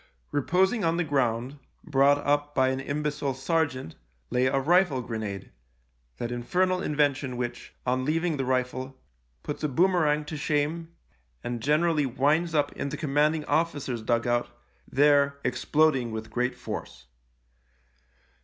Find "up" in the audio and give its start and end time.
2.25-2.55, 12.55-12.71